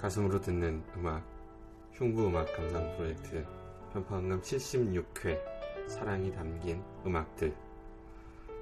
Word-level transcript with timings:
가슴으로 0.00 0.40
듣는 0.40 0.82
음악 0.96 1.22
흉부 1.92 2.28
음악 2.28 2.56
감상 2.56 2.96
프로젝트 2.96 3.44
편파음감 3.92 4.40
76회 4.40 5.38
사랑이 5.88 6.32
담긴 6.32 6.82
음악들 7.04 7.54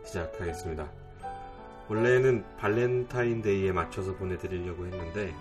시작하겠습니다. 0.05 0.91
원래는 1.89 2.45
발렌타인데이에 2.57 3.71
맞춰서 3.71 4.15
보내드리려고 4.17 4.87
했는데 4.87 5.33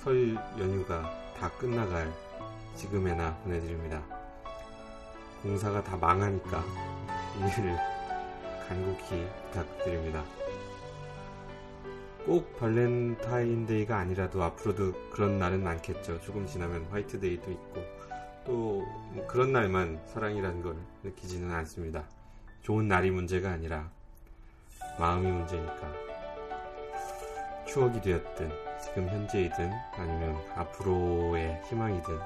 설 0.00 0.34
연휴가 0.58 1.02
다 1.38 1.50
끝나갈 1.56 2.12
지금에나 2.76 3.36
보내드립니다. 3.38 4.02
공사가 5.42 5.82
다 5.82 5.96
망하니까 5.96 6.62
이해를 7.38 7.76
간곡히 8.68 9.26
부탁드립니다. 9.46 10.22
꼭 12.28 12.58
발렌타인데이가 12.58 13.96
아니라도 13.96 14.42
앞으로도 14.42 15.10
그런 15.10 15.38
날은 15.38 15.62
많겠죠. 15.64 16.20
조금 16.20 16.46
지나면 16.46 16.84
화이트데이도 16.90 17.50
있고 17.50 17.84
또 18.44 18.98
뭐 19.12 19.26
그런 19.26 19.52
날만 19.52 20.00
사랑이라는 20.06 20.62
걸 20.62 20.76
느끼지는 21.02 21.50
않습니다. 21.50 22.04
좋은 22.62 22.86
날이 22.86 23.10
문제가 23.10 23.50
아니라 23.50 23.88
마음이 24.98 25.30
문제니까 25.30 25.92
추억이 27.66 28.00
되었든 28.00 28.52
지금 28.82 29.08
현재이든 29.08 29.70
아니면 29.96 30.36
앞으로의 30.54 31.62
희망이든 31.68 32.18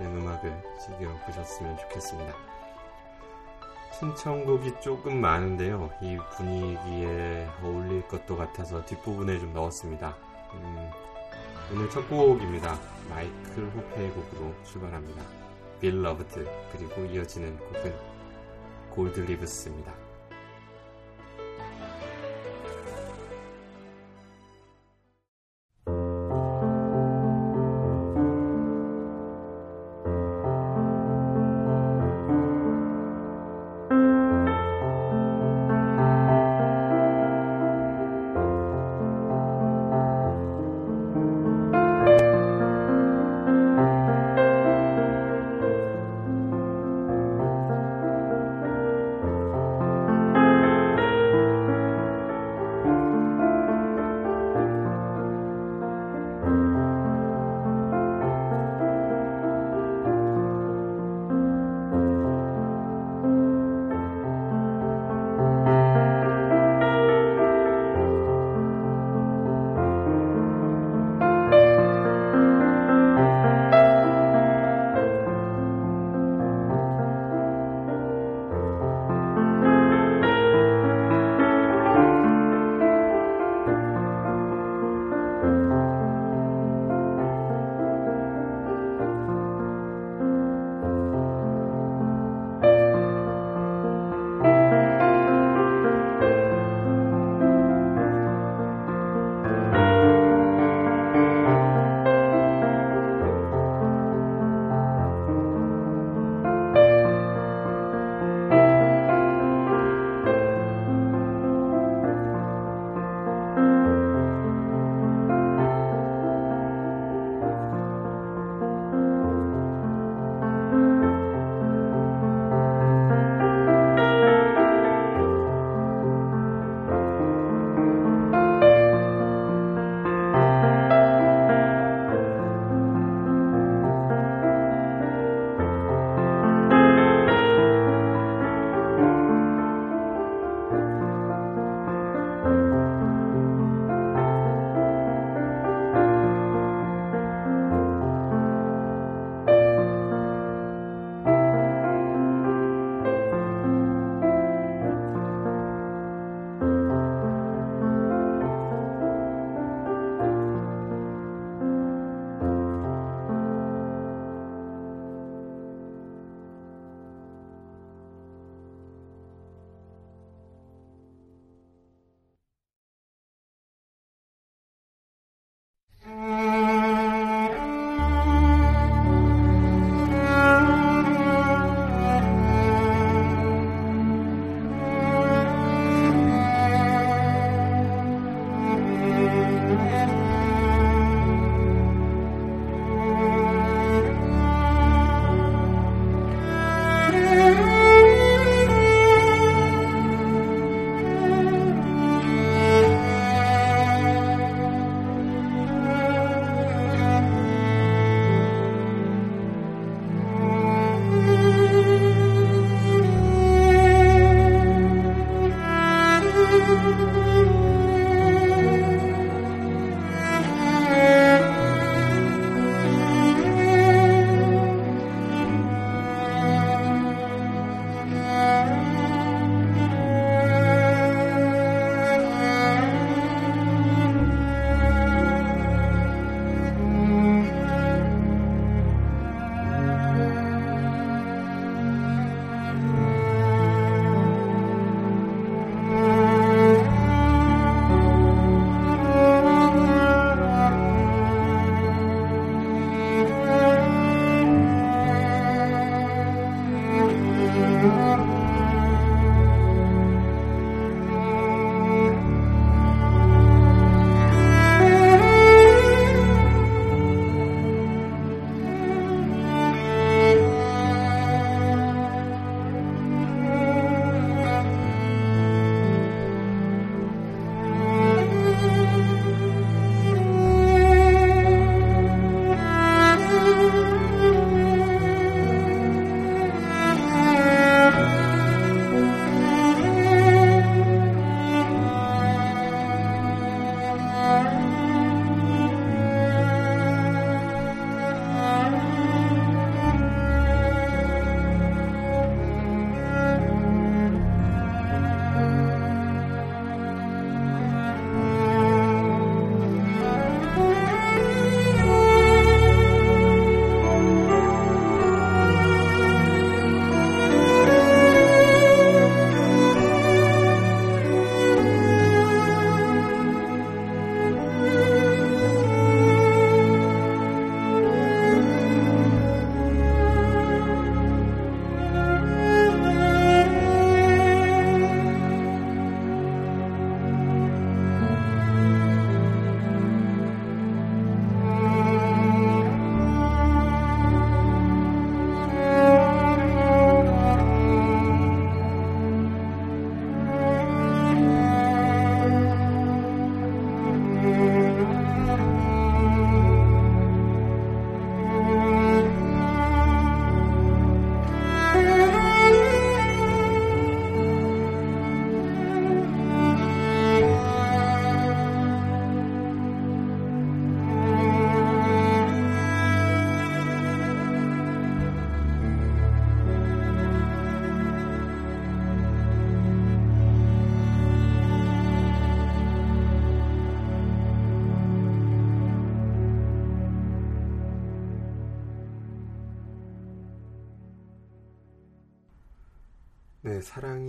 이런 0.00 0.16
음악을 0.16 0.62
즐겨 0.84 1.16
보셨으면 1.24 1.78
좋겠습니다. 1.78 2.53
신청곡이 3.98 4.80
조금 4.80 5.20
많은데요. 5.20 5.88
이 6.02 6.18
분위기에 6.36 7.48
어울릴 7.62 8.06
것도 8.08 8.36
같아서 8.36 8.84
뒷부분에 8.84 9.38
좀 9.38 9.52
넣었습니다. 9.52 10.16
음, 10.54 10.90
오늘 11.72 11.88
첫 11.90 12.08
곡입니다. 12.08 12.76
마이클 13.08 13.64
호페의 13.70 14.10
곡으로 14.10 14.52
출발합니다. 14.64 15.22
Beloved 15.80 16.44
그리고 16.72 17.04
이어지는 17.04 17.56
곡은 17.56 17.94
Gold 18.90 19.20
Leaves입니다. 19.20 20.03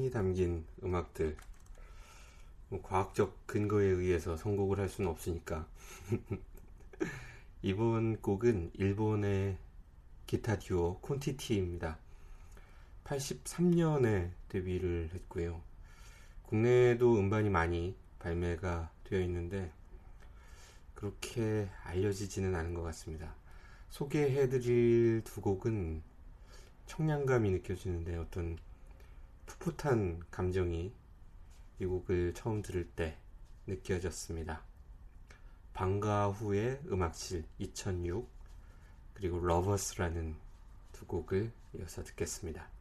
사랑이 0.05 0.11
담긴 0.11 0.65
음악들 0.83 1.35
뭐 2.69 2.81
과학적 2.81 3.47
근거에 3.47 3.85
의해서 3.85 4.37
선곡을 4.37 4.79
할 4.79 4.89
수는 4.89 5.09
없으니까 5.09 5.67
이번 7.61 8.21
곡은 8.21 8.71
일본의 8.75 9.57
기타 10.27 10.59
듀오 10.59 10.99
콘티티입니다. 10.99 11.97
83년에 13.03 14.31
데뷔를 14.49 15.09
했고요. 15.13 15.61
국내에도 16.43 17.17
음반이 17.17 17.49
많이 17.49 17.95
발매가 18.19 18.91
되어 19.05 19.21
있는데 19.21 19.71
그렇게 20.93 21.69
알려지지는 21.83 22.55
않은 22.55 22.73
것 22.73 22.83
같습니다. 22.83 23.35
소개해드릴 23.89 25.23
두 25.23 25.41
곡은 25.41 26.01
청량감이 26.87 27.49
느껴지는데 27.51 28.17
어떤 28.17 28.57
풋풋한 29.45 30.23
감정이 30.31 30.93
이 31.79 31.85
곡을 31.85 32.33
처음 32.33 32.61
들을 32.61 32.87
때 32.89 33.17
느껴졌습니다. 33.67 34.63
방과 35.73 36.29
후의 36.29 36.81
음악실 36.87 37.45
2006 37.59 38.29
그리고 39.13 39.39
러버스라는 39.39 40.35
두 40.91 41.05
곡을 41.05 41.51
이어서 41.73 42.03
듣겠습니다. 42.03 42.74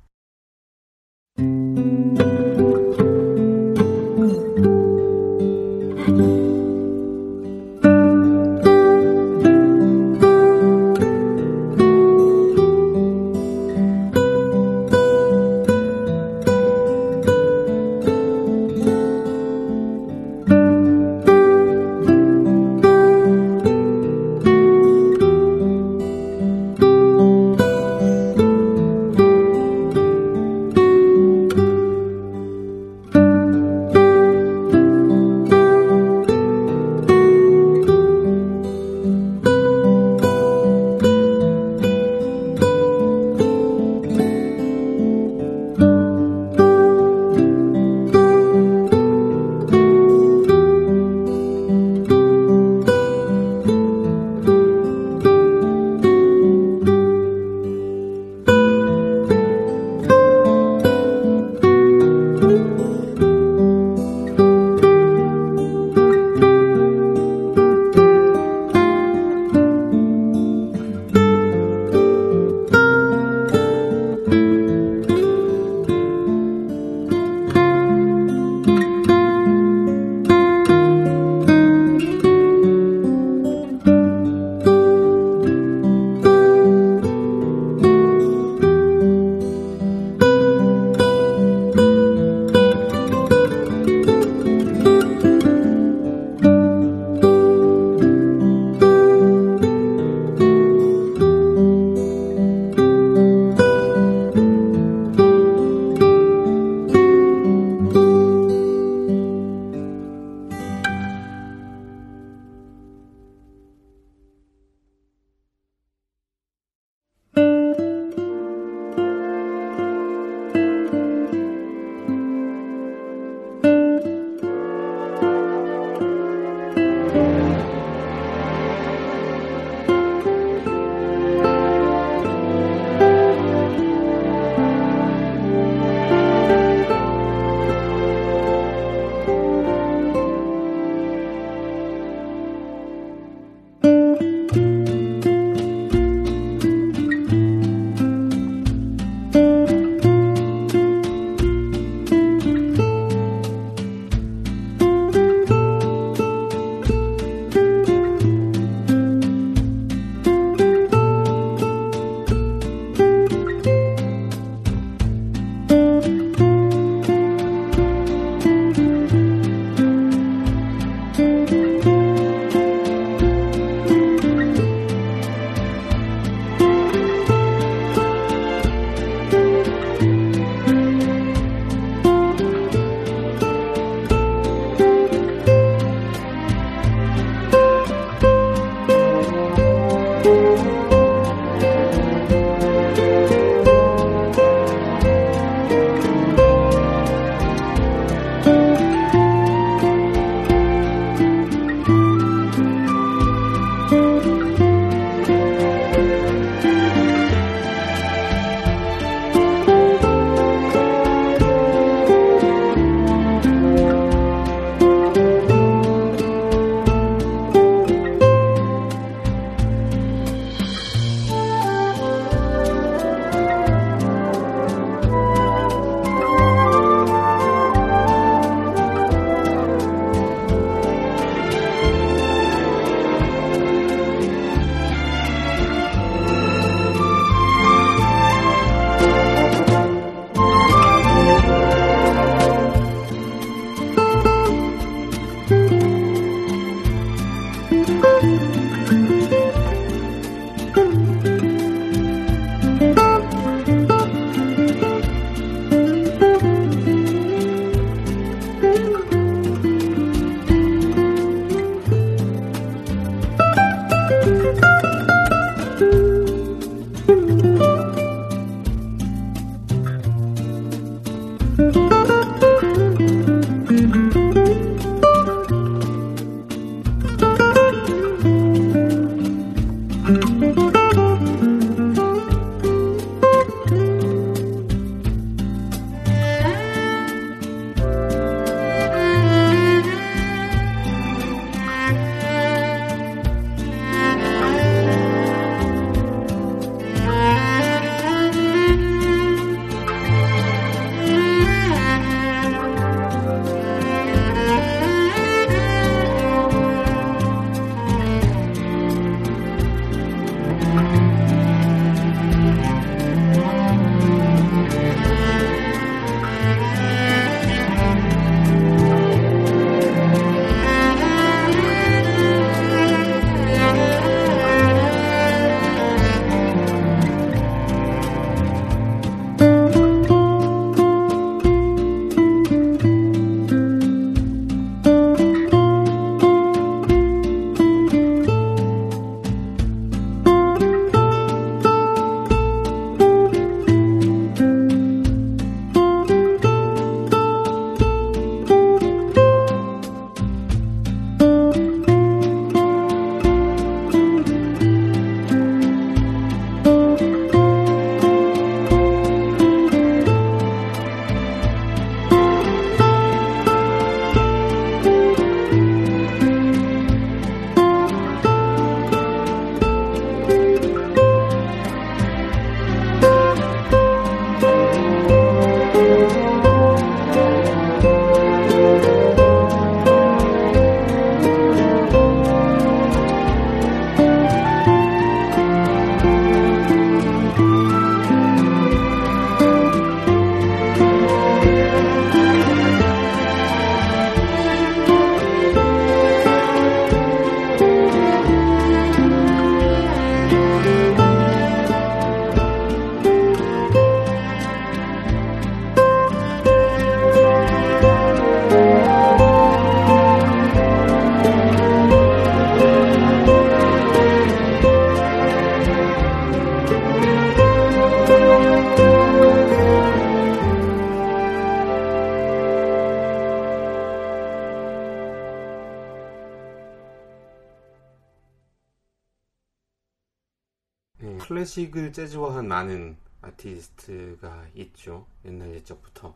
클래식을 431.45 431.93
재즈화한 431.93 432.49
많은 432.49 432.97
아티스트가 433.21 434.47
있죠. 434.55 435.07
옛날 435.27 435.53
옛적부터. 435.55 436.15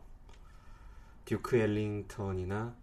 듀크 1.25 1.55
엘링턴이나 1.55 2.75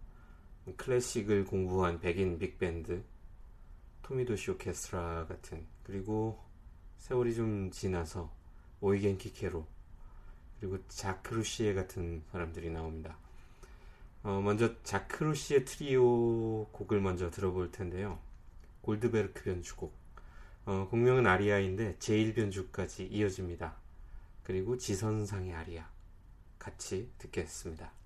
클래식을 0.77 1.43
공부한 1.43 1.99
백인 1.99 2.39
빅밴드, 2.39 3.03
토미 4.01 4.26
도시 4.26 4.51
오케스트라 4.51 5.27
같은, 5.27 5.65
그리고 5.83 6.41
세월이 6.99 7.35
좀 7.35 7.69
지나서 7.69 8.31
오이겐 8.79 9.17
키케로, 9.17 9.67
그리고 10.59 10.77
자크 10.87 11.30
루시에 11.30 11.73
같은 11.73 12.23
사람들이 12.31 12.69
나옵니다. 12.69 13.17
어, 14.23 14.39
먼저 14.39 14.81
자크 14.83 15.24
루시에 15.24 15.65
트리오 15.65 16.67
곡을 16.67 17.01
먼저 17.01 17.29
들어볼 17.29 17.71
텐데요. 17.71 18.19
골드베르크 18.83 19.43
변주곡. 19.43 19.96
어, 20.67 20.85
공명은 20.89 21.25
아리아인데 21.25 21.95
제1변주까지 21.97 23.09
이어집니다. 23.09 23.77
그리고 24.43 24.77
지선상의 24.77 25.53
아리아. 25.53 25.89
같이 26.59 27.09
듣겠습니다. 27.19 27.96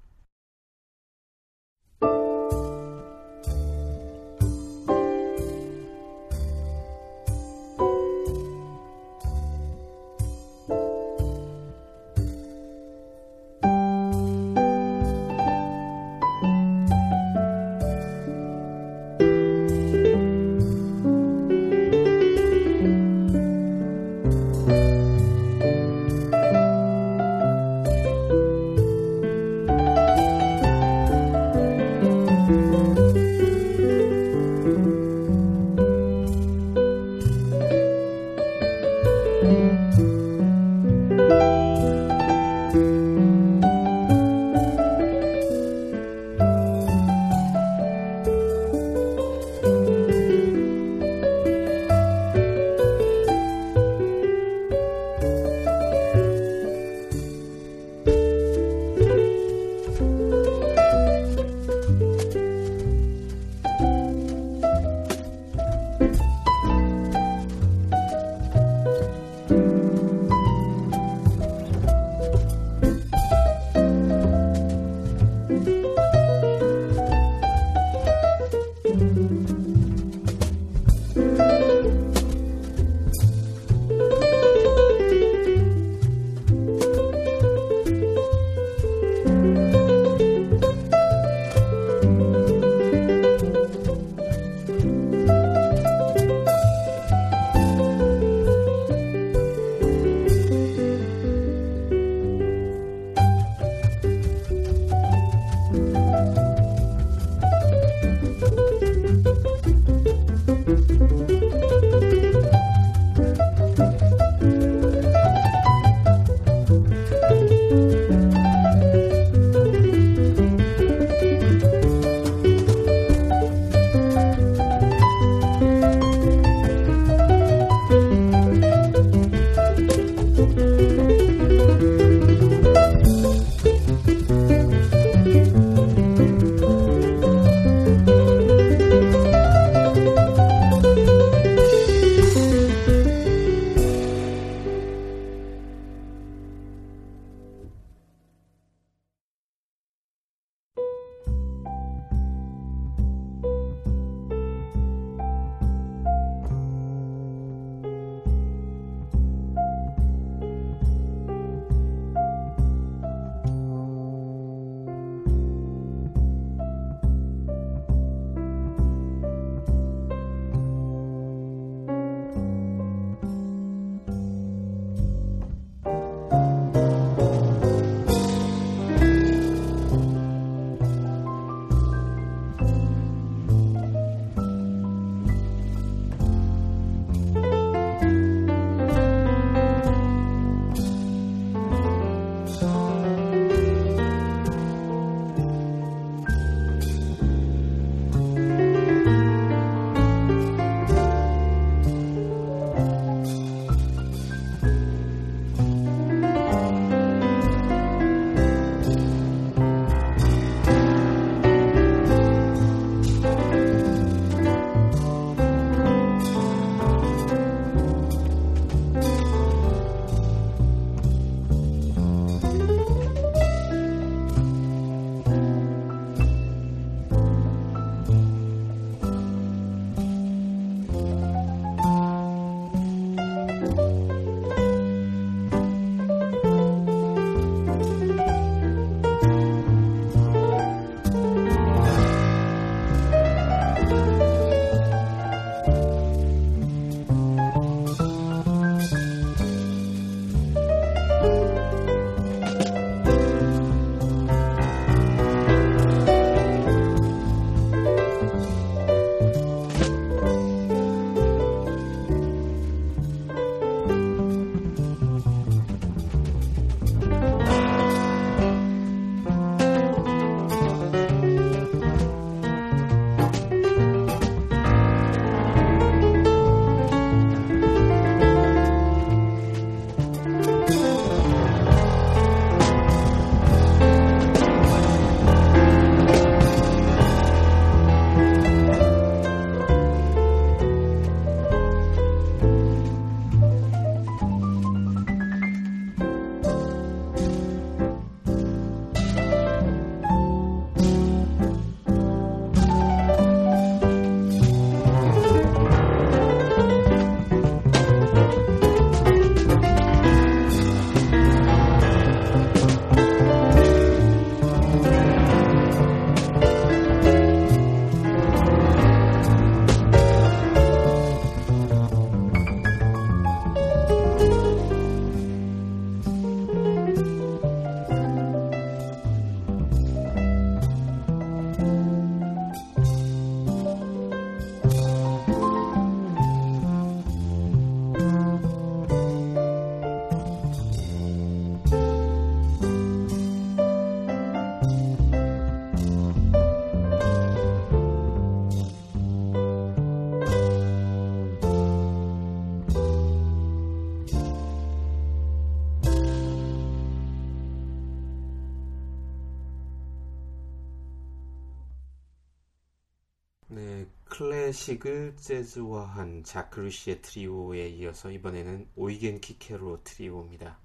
클래식을 364.61 365.15
재즈화한 365.17 366.23
자크 366.23 366.62
루시에 366.62 367.01
트리오에 367.01 367.67
이어서 367.69 368.11
이번에는 368.11 368.67
오이겐 368.75 369.19
키케로 369.19 369.83
트리오입니다. 369.83 370.59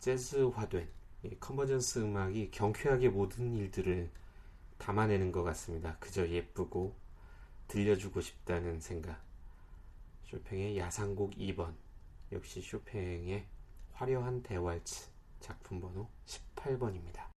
재즈화된 0.00 0.88
컨버전스 1.38 2.00
음악이 2.00 2.50
경쾌하게 2.50 3.10
모든 3.10 3.54
일들을 3.54 4.10
담아내는 4.78 5.30
것 5.30 5.44
같습니다. 5.44 5.96
그저 6.00 6.28
예쁘고 6.28 6.96
들려주고 7.68 8.20
싶다는 8.20 8.80
생각. 8.80 9.22
쇼팽의 10.24 10.76
야상곡 10.76 11.34
2번. 11.36 11.72
역시 12.32 12.60
쇼팽의 12.60 13.46
화려한 13.92 14.42
대왈츠 14.42 15.06
작품 15.38 15.80
번호 15.80 16.08
18번입니다. 16.26 17.32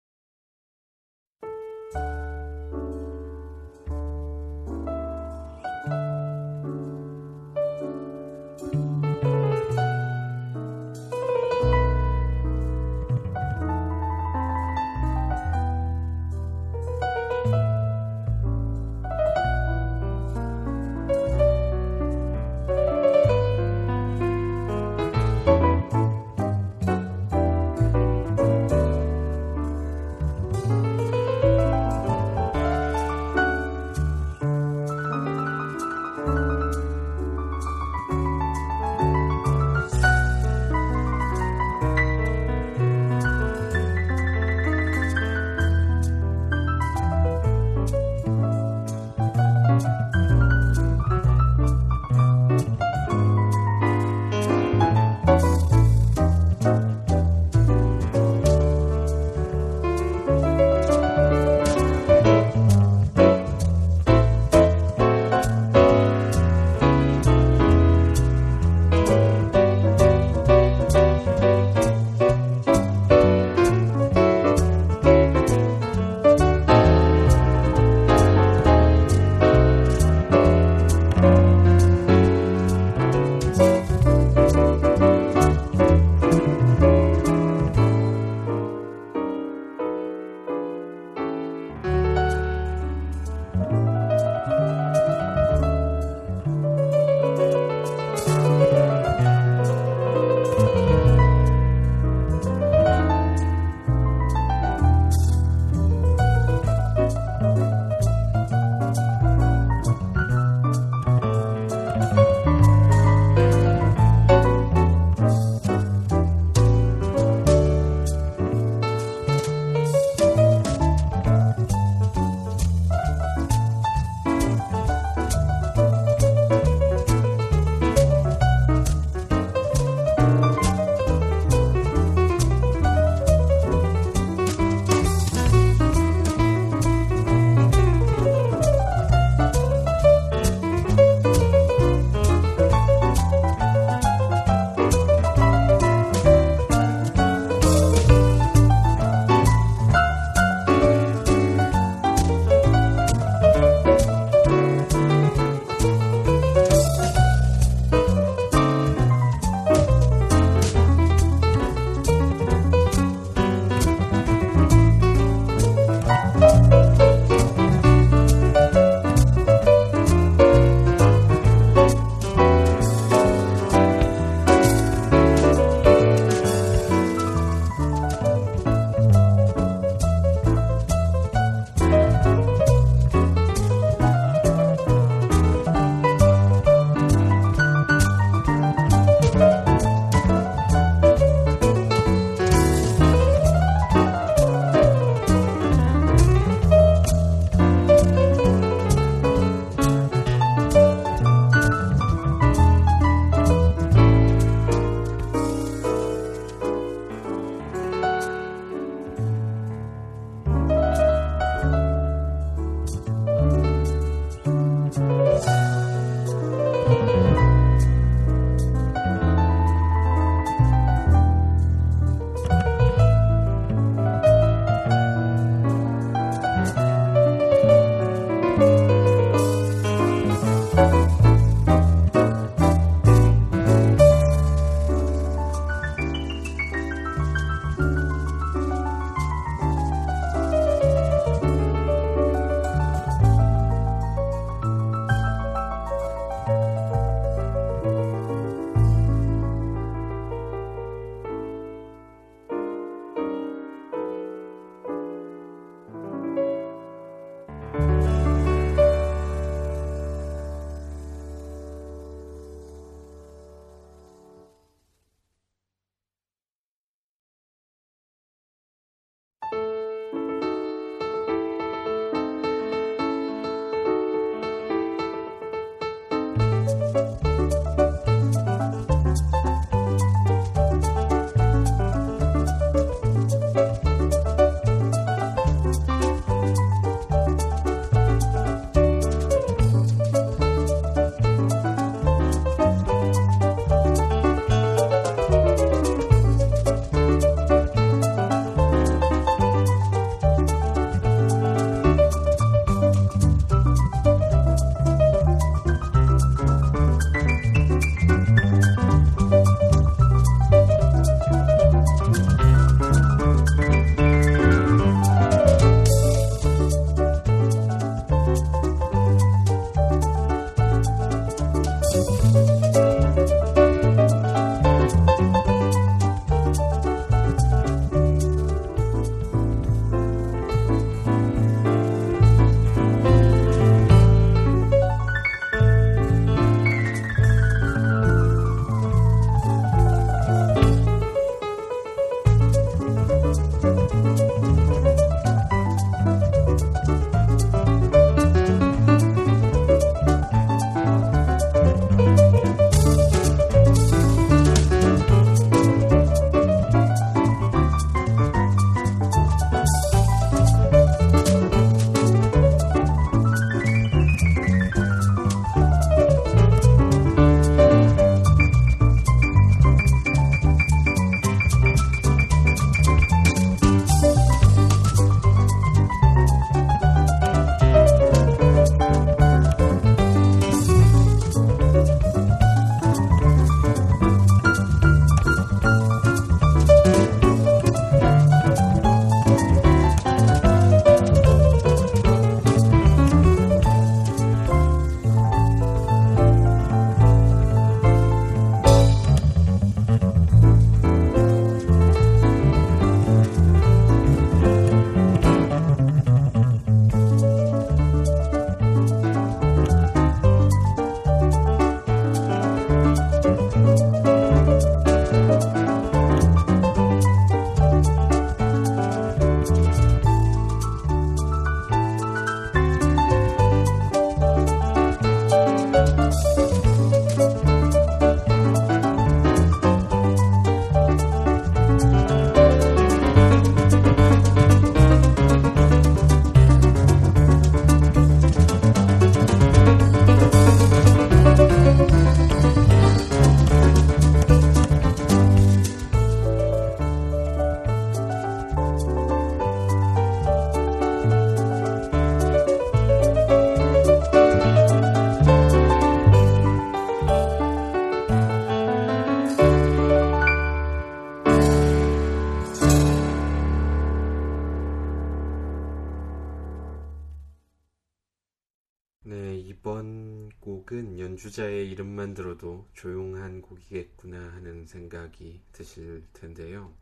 곡은 469.67 471.01
연주자의 471.01 471.69
이름만 471.73 472.15
들어도 472.15 472.69
조용한 472.73 473.43
곡이겠구나 473.43 474.17
하는 474.35 474.65
생각이 474.65 475.41
드실 475.51 476.05
텐데요. 476.13 476.73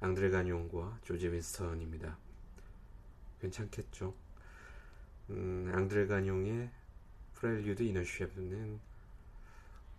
앙드레 0.00 0.30
가뇽과 0.30 1.00
조지 1.04 1.30
윈스턴입니다. 1.30 2.16
괜찮겠죠? 3.42 4.14
음, 5.28 5.70
앙드레 5.74 6.06
가뇽의 6.06 6.70
프렐류드 7.34 7.82
이너쉬프는 7.82 8.80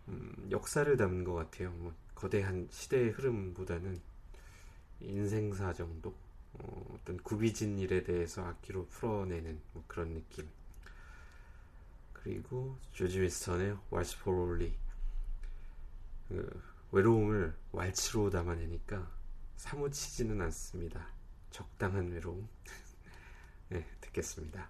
음, 0.07 0.47
역사를 0.49 0.97
담은 0.97 1.23
것 1.23 1.35
같아요. 1.35 1.69
뭐, 1.73 1.93
거대한 2.15 2.67
시대의 2.71 3.11
흐름보다는 3.11 4.01
인생사 5.01 5.73
정도 5.73 6.15
어, 6.53 6.95
어떤 6.95 7.17
구비진 7.17 7.77
일에 7.77 8.01
대해서 8.01 8.43
악기로 8.47 8.87
풀어내는 8.87 9.59
뭐 9.73 9.83
그런 9.85 10.15
느낌. 10.15 10.49
그리고 12.23 12.77
조지 12.91 13.21
윈스턴의 13.21 13.77
왈스 13.89 14.19
포롤리 14.19 14.73
그 16.27 16.63
외로움을 16.91 17.55
왈츠로 17.71 18.29
담아내니까 18.29 19.09
사무치지는 19.55 20.41
않습니다. 20.41 21.07
적당한 21.49 22.11
외로움. 22.11 22.47
네, 23.69 23.85
듣겠습니다. 24.01 24.69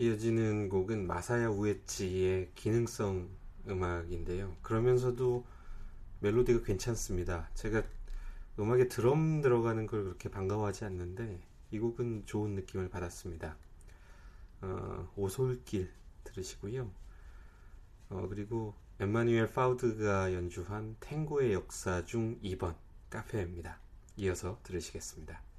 이어지는 0.00 0.70
곡은 0.70 1.06
마사야 1.06 1.50
우에치의 1.50 2.52
기능성 2.54 3.28
음악인데요. 3.68 4.56
그러면서도 4.62 5.44
멜로디가 6.20 6.62
괜찮습니다. 6.62 7.50
제가 7.52 7.82
음악에 8.58 8.88
드럼 8.88 9.42
들어가는 9.42 9.86
걸 9.86 10.04
그렇게 10.04 10.30
반가워하지 10.30 10.86
않는데 10.86 11.42
이 11.70 11.78
곡은 11.78 12.24
좋은 12.24 12.54
느낌을 12.54 12.88
받았습니다. 12.88 13.58
어, 14.62 15.12
오솔길 15.16 15.92
들으시고요. 16.24 16.90
어, 18.08 18.26
그리고 18.30 18.74
엠마뉴엘 19.00 19.52
파우드가 19.52 20.32
연주한 20.32 20.96
탱고의 21.00 21.52
역사 21.52 22.06
중 22.06 22.40
2번 22.40 22.74
카페입니다. 23.10 23.78
이어서 24.16 24.60
들으시겠습니다. 24.62 25.49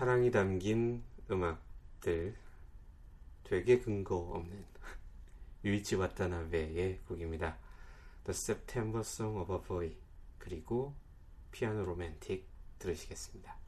사랑이 0.00 0.30
담긴 0.30 1.02
음악들 1.30 2.34
되게 3.44 3.80
근거 3.80 4.16
없는 4.16 4.64
유이치 5.62 5.96
와타나베의 5.96 7.00
곡입니다. 7.06 7.58
The 8.24 8.34
September 8.34 9.00
Song 9.00 9.38
of 9.38 9.52
a 9.52 9.60
Boy 9.60 9.96
그리고 10.38 10.94
피아노 11.52 11.84
로맨틱 11.84 12.46
들으시겠습니다. 12.78 13.59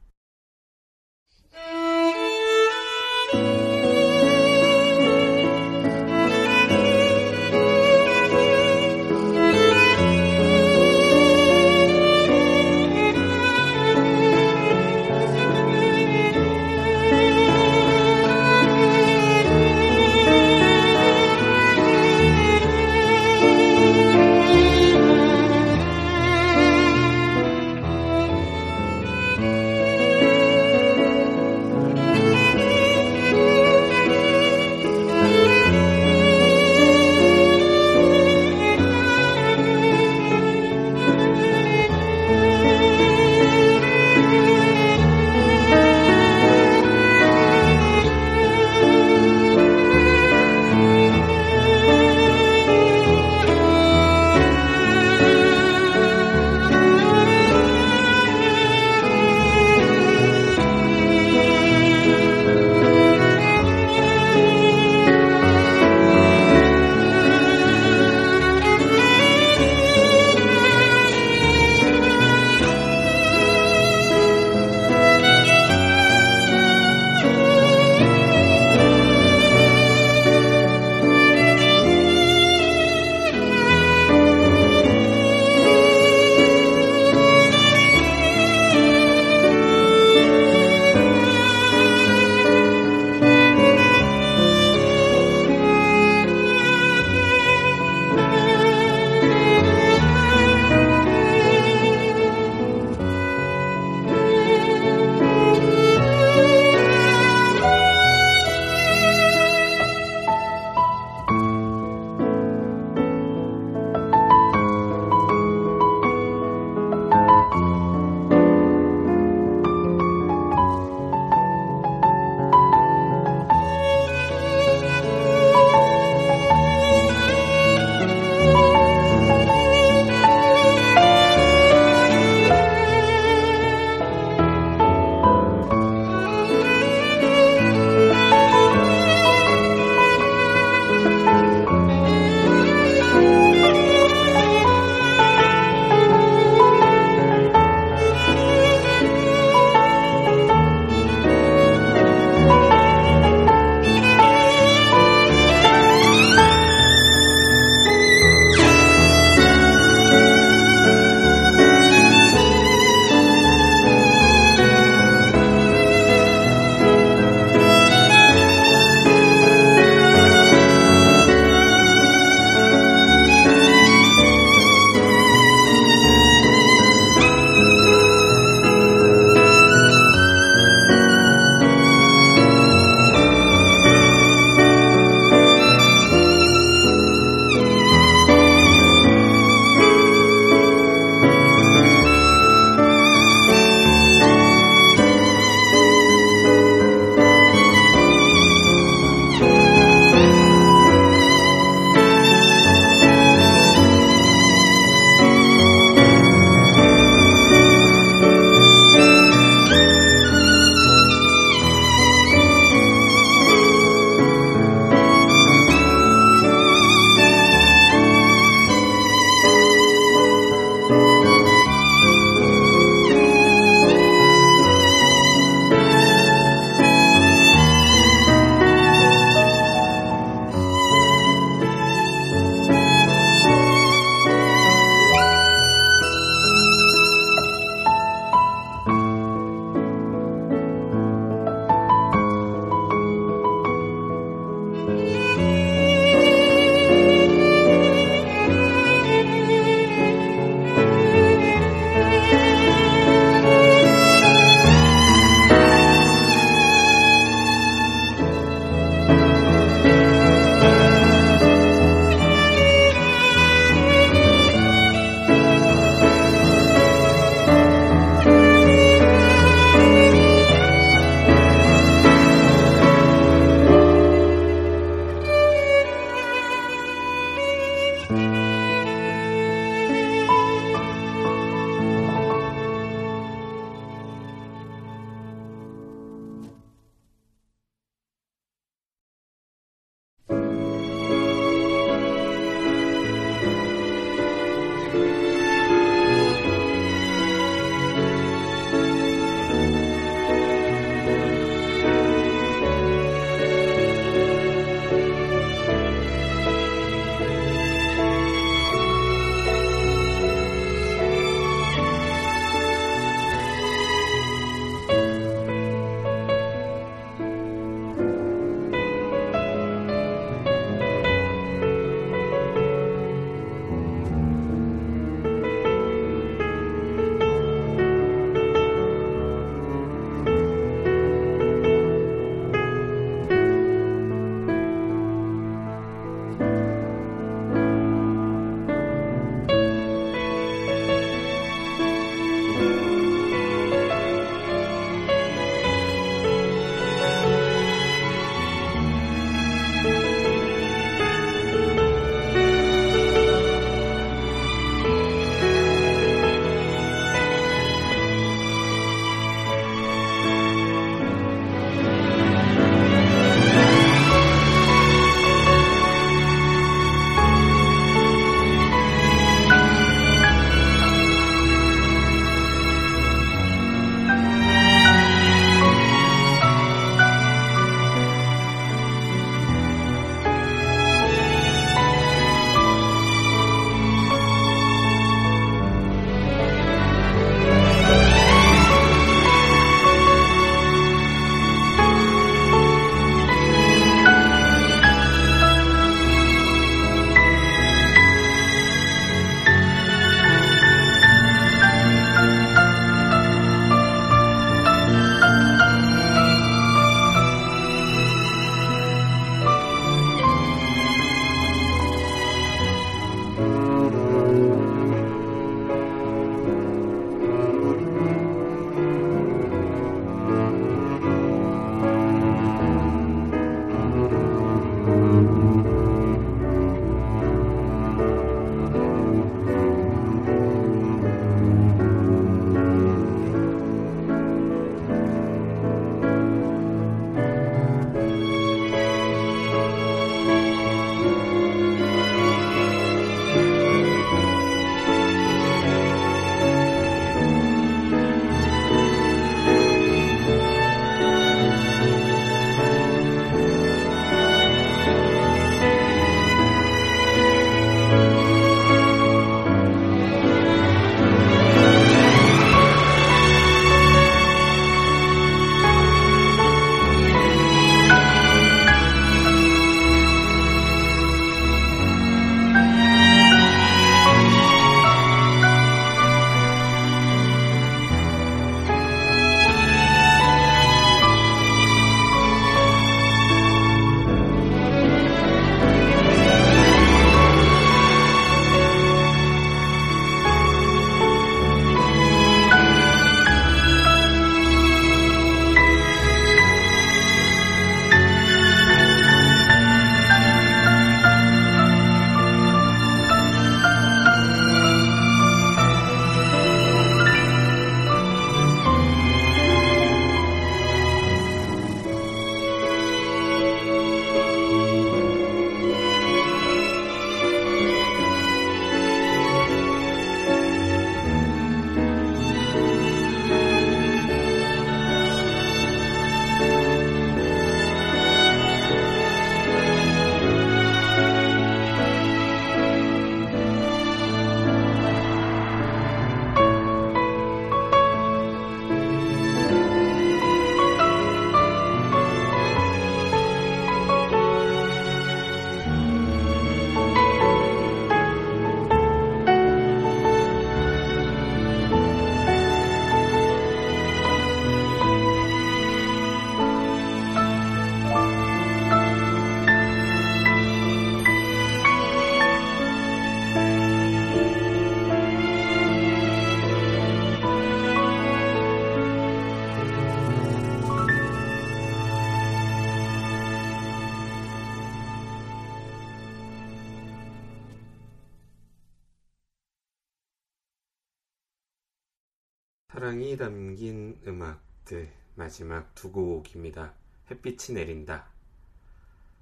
담긴 583.17 583.99
음악들 584.07 584.91
마지막 585.15 585.73
두 585.75 585.91
곡입니다. 585.91 586.73
햇빛이 587.09 587.55
내린다. 587.55 588.07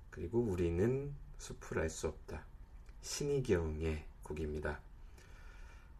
그리고 0.09 0.39
우리는 0.39 1.13
숲을 1.37 1.79
알 1.79 1.89
수 1.89 2.07
없다. 2.07 2.45
신이경의 3.01 4.05
곡입니다. 4.23 4.79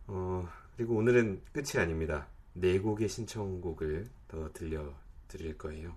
어, 0.07 0.47
그리고 0.75 0.95
오늘은 0.95 1.41
끝이 1.51 1.77
아닙니다. 1.77 2.27
네 2.53 2.79
곡의 2.79 3.09
신청곡을 3.09 4.09
더 4.27 4.51
들려드릴 4.53 5.57
거예요. 5.57 5.95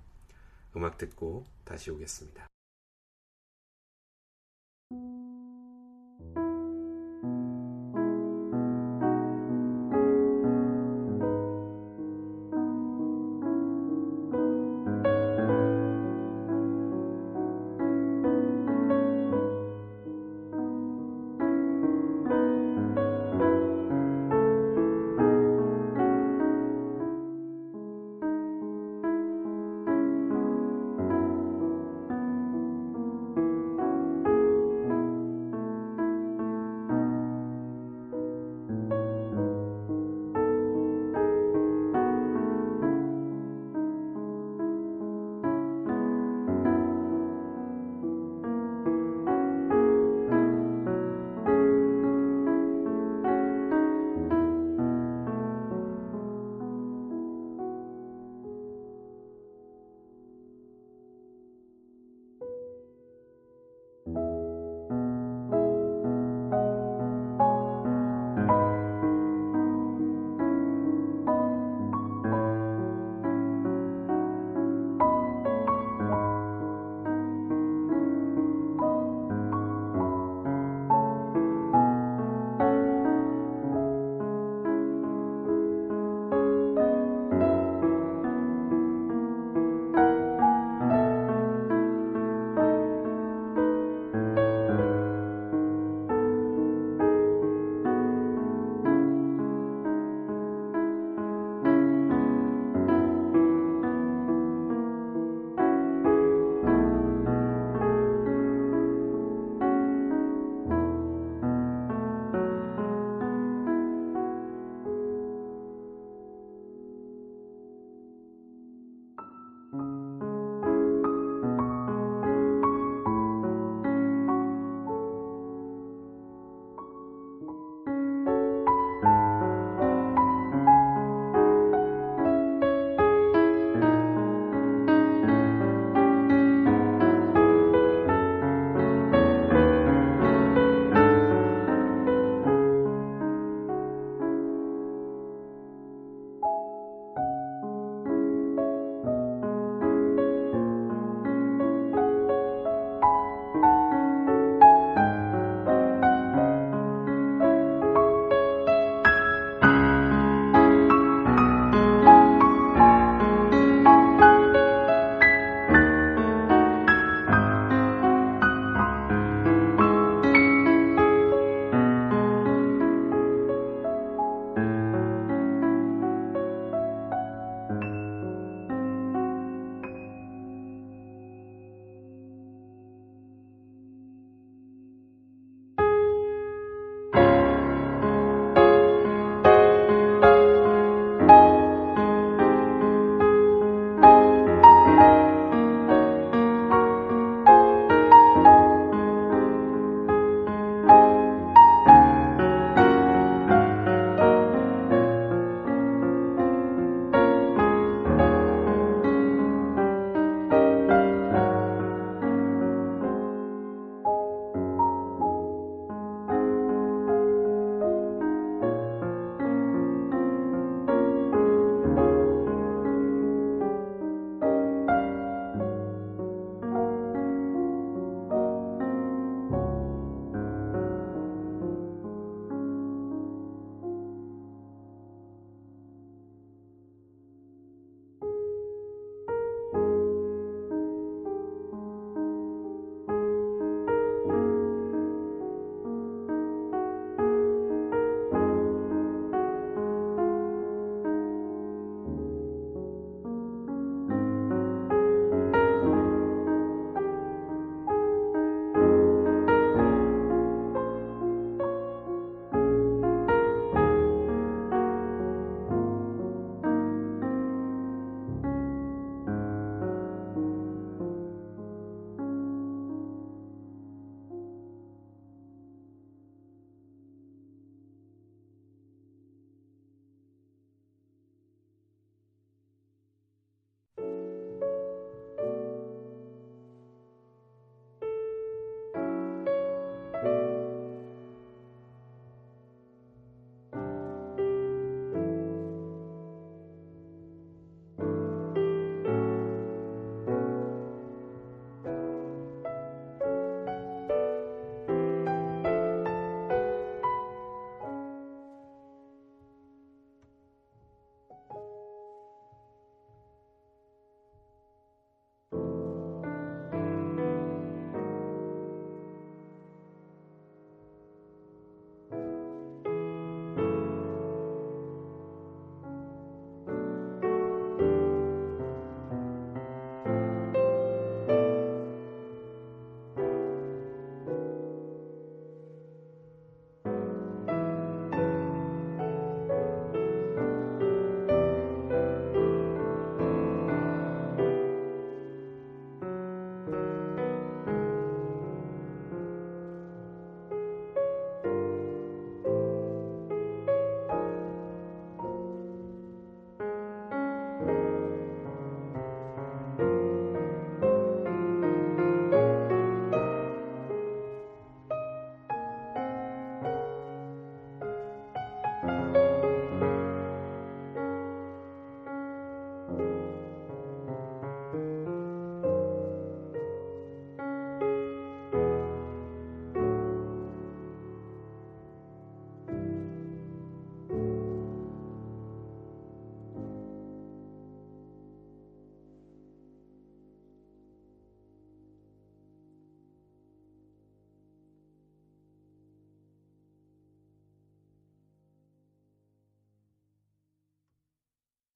음악 0.76 0.98
듣고 0.98 1.46
다시 1.64 1.90
오겠습니다. 1.90 2.48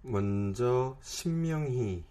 먼저 0.08 0.96
신명희 1.02 2.02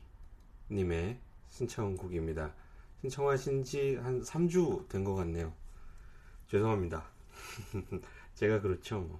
님의 0.71 1.17
신청곡입니다. 1.49 2.53
신청하신 3.01 3.63
지 3.63 3.95
한 3.95 4.21
3주 4.21 4.87
된 4.89 5.03
것 5.03 5.15
같네요. 5.15 5.51
죄송합니다. 6.49 7.05
제가 8.35 8.61
그렇죠. 8.61 8.99
뭐. 8.99 9.19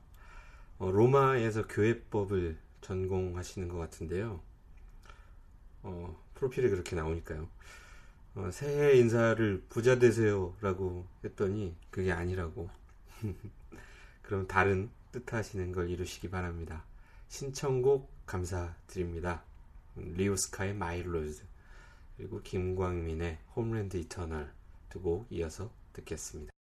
어, 0.79 0.91
로마에서 0.91 1.65
교회법을 1.67 2.57
전공하시는 2.81 3.67
것 3.67 3.77
같은데요. 3.77 4.39
어, 5.83 6.23
프로필이 6.35 6.69
그렇게 6.69 6.95
나오니까요. 6.95 7.47
어, 8.35 8.49
새해 8.51 8.95
인사를 8.97 9.63
부자 9.69 9.97
되세요 9.97 10.55
라고 10.61 11.07
했더니 11.23 11.75
그게 11.89 12.11
아니라고. 12.11 12.69
그럼 14.21 14.45
다른 14.47 14.91
뜻하시는 15.11 15.71
걸 15.71 15.89
이루시기 15.89 16.29
바랍니다. 16.29 16.83
신청곡 17.29 18.16
감사드립니다. 18.27 19.41
리 19.95 20.11
오스카의 20.11 20.75
My 20.75 21.01
Road 21.01 21.41
그리고 22.17 22.41
김광민의 22.41 23.39
Homeland 23.55 23.97
Eternal 23.97 24.51
두 24.89 25.01
곡 25.01 25.27
이어서 25.31 25.71
듣겠습니다. 25.93 26.56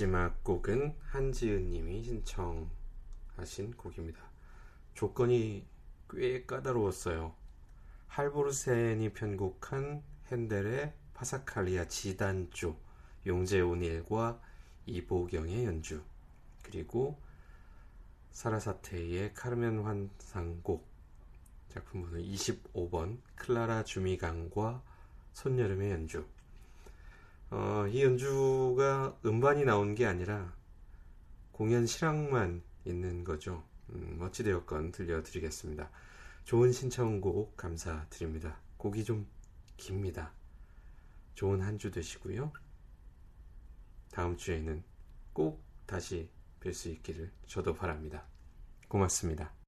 마지막 0.00 0.42
곡은 0.42 0.96
한지은 1.08 1.68
님이 1.68 2.02
신청하신 2.02 3.76
곡입니다. 3.76 4.18
조건이 4.94 5.66
꽤 6.08 6.46
까다로웠어요. 6.46 7.34
할보르센이 8.06 9.12
편곡한 9.12 10.02
핸델의 10.32 10.94
파사칼리아 11.12 11.86
지단조, 11.88 12.78
용재 13.26 13.60
오닐과 13.60 14.40
이보경의 14.86 15.66
연주, 15.66 16.02
그리고 16.62 17.20
사라사테의 18.30 19.34
카르멘 19.34 19.80
환상곡, 19.80 20.82
작품 21.68 22.04
번호 22.04 22.16
25번 22.16 23.18
클라라 23.34 23.84
주미강과 23.84 24.82
손여름의 25.34 25.90
연주, 25.90 26.24
어, 27.50 27.86
이 27.88 28.02
연주가 28.02 29.18
음반이 29.24 29.64
나온 29.64 29.94
게 29.94 30.06
아니라 30.06 30.54
공연 31.52 31.86
실황만 31.86 32.62
있는 32.84 33.24
거죠. 33.24 33.64
음, 33.90 34.18
어찌되었건 34.20 34.92
들려드리겠습니다. 34.92 35.90
좋은 36.44 36.72
신청곡 36.72 37.56
감사드립니다. 37.56 38.60
곡이 38.76 39.04
좀 39.04 39.26
깁니다. 39.76 40.32
좋은 41.34 41.60
한 41.60 41.78
주 41.78 41.90
되시고요. 41.90 42.52
다음 44.12 44.36
주에는 44.36 44.82
꼭 45.32 45.62
다시 45.86 46.30
뵐 46.60 46.72
수 46.74 46.88
있기를 46.88 47.32
저도 47.46 47.74
바랍니다. 47.74 48.26
고맙습니다. 48.88 49.59